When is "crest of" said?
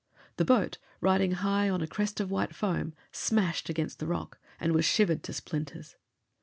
1.87-2.31